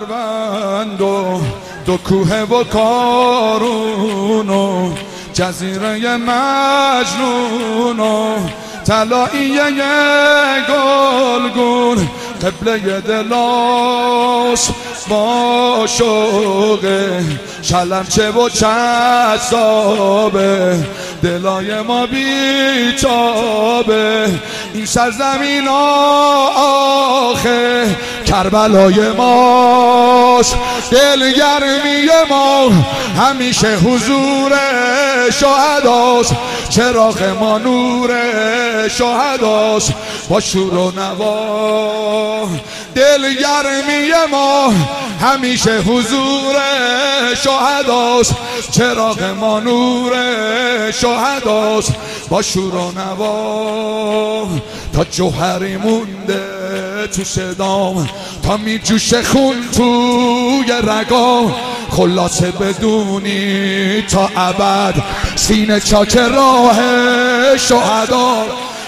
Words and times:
کمربند 0.00 1.00
و 1.00 1.40
دو 1.86 1.96
کوه 1.96 2.42
و 2.42 2.64
کارون 2.64 4.48
و 4.48 4.92
جزیره 5.32 6.16
مجنون 6.16 8.00
و 8.00 8.36
طلایی 8.84 9.58
گلگون 10.68 12.08
قبله 12.42 13.00
دلاش 13.00 14.68
با 15.08 15.86
شوقه 15.86 17.24
شلمچه 17.62 18.30
و 18.30 18.48
چسابه 18.48 19.58
دلای 21.22 21.82
ما 21.82 22.06
بیچابه. 22.06 23.20
این 24.74 24.86
سرزمین 24.86 25.68
آخه. 27.28 27.96
کربلای 28.26 29.12
ماست 29.12 30.56
دلگرمی 30.90 32.08
ما. 32.30 32.70
همیشه 33.20 33.76
حضور 33.76 34.52
شهداست 35.30 36.36
چراغ 36.70 37.22
ما 37.40 37.58
نور 37.58 38.10
شهداست 38.88 39.92
با 40.28 40.40
شور 40.40 40.74
و 40.74 40.92
نوا. 40.96 42.48
دلگرمی 42.94 44.10
ما. 44.30 44.72
همیشه 45.20 45.78
حضور 45.78 46.56
شهداست 47.44 48.34
چراغ 48.72 49.22
ما 49.22 49.60
نور 49.60 50.12
شهداست. 50.90 51.94
با 52.28 52.42
شور 52.42 52.74
و 52.74 52.92
نوا 52.92 54.48
تا 54.94 55.04
جوهری 55.04 55.76
مونده 55.76 56.42
تو 57.16 57.24
صدام 57.24 58.08
تا 58.42 58.56
می 58.56 58.78
جوش 58.78 59.14
خون 59.14 59.56
توی 59.76 60.72
رگا. 60.82 61.54
خلاصه 61.90 62.50
بدونی 62.50 64.02
تا 64.02 64.30
ابد 64.36 64.94
سینه 65.36 65.80
چاک 65.80 66.16
راه 66.16 66.76
شهدا. 67.56 68.46